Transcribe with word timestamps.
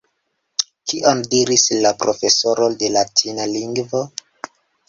Kion 0.93 1.19
diris 1.33 1.67
la 1.85 1.91
profesoro 2.05 2.71
de 2.81 2.93
latina 2.97 3.49
lingvo? 3.55 4.07